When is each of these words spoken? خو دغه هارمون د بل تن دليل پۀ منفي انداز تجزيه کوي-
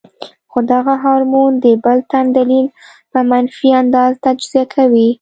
خو 0.51 0.59
دغه 0.73 0.93
هارمون 1.03 1.51
د 1.63 1.65
بل 1.83 1.97
تن 2.11 2.25
دليل 2.37 2.67
پۀ 3.11 3.19
منفي 3.29 3.69
انداز 3.81 4.11
تجزيه 4.25 4.63
کوي- 4.73 5.07